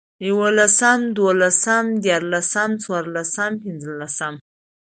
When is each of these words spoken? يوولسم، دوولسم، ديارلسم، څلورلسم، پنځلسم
يوولسم، 0.27 0.99
دوولسم، 1.15 1.85
ديارلسم، 2.03 2.69
څلورلسم، 2.83 3.51
پنځلسم 3.63 4.33